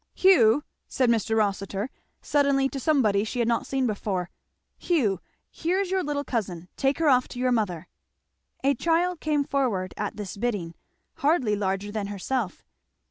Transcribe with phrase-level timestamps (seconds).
[0.15, 1.37] "Hugh!" said Mr.
[1.37, 1.91] Rossitur
[2.23, 4.31] suddenly to somebody she had not seen before,
[4.79, 5.19] "Hugh!
[5.51, 6.69] here is your little cousin.
[6.75, 7.87] Take her off to your mother."
[8.63, 10.73] A child came forward at this bidding
[11.17, 12.63] hardly larger than herself.